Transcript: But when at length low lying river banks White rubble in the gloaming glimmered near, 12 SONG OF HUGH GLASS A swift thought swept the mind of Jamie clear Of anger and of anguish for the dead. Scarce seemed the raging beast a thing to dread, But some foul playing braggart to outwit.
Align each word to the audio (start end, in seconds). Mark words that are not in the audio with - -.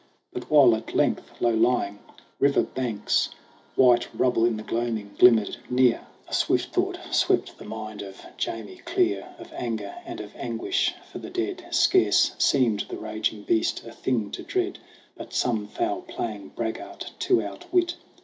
But 0.33 0.49
when 0.49 0.73
at 0.73 0.95
length 0.95 1.39
low 1.41 1.53
lying 1.53 1.99
river 2.39 2.63
banks 2.63 3.29
White 3.75 4.07
rubble 4.15 4.45
in 4.45 4.57
the 4.57 4.63
gloaming 4.63 5.13
glimmered 5.19 5.57
near, 5.69 6.01
12 6.01 6.01
SONG 6.01 6.01
OF 6.01 6.01
HUGH 6.01 6.01
GLASS 6.01 6.27
A 6.27 6.33
swift 6.33 6.73
thought 6.73 6.99
swept 7.13 7.57
the 7.59 7.65
mind 7.65 8.01
of 8.01 8.19
Jamie 8.35 8.81
clear 8.83 9.27
Of 9.37 9.53
anger 9.53 9.93
and 10.03 10.19
of 10.19 10.35
anguish 10.35 10.95
for 11.11 11.19
the 11.19 11.29
dead. 11.29 11.67
Scarce 11.69 12.31
seemed 12.39 12.85
the 12.89 12.97
raging 12.97 13.43
beast 13.43 13.85
a 13.85 13.91
thing 13.91 14.31
to 14.31 14.41
dread, 14.41 14.79
But 15.15 15.33
some 15.33 15.67
foul 15.67 16.01
playing 16.01 16.53
braggart 16.55 17.11
to 17.19 17.43
outwit. 17.43 17.95